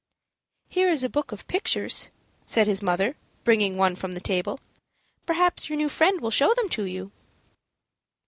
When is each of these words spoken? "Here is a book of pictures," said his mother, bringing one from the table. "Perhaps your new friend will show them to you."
"Here 0.67 0.89
is 0.89 1.03
a 1.03 1.09
book 1.09 1.31
of 1.31 1.45
pictures," 1.45 2.09
said 2.43 2.65
his 2.65 2.81
mother, 2.81 3.15
bringing 3.43 3.77
one 3.77 3.95
from 3.95 4.13
the 4.13 4.19
table. 4.19 4.59
"Perhaps 5.27 5.69
your 5.69 5.77
new 5.77 5.89
friend 5.89 6.19
will 6.21 6.31
show 6.31 6.55
them 6.55 6.69
to 6.69 6.85
you." 6.85 7.11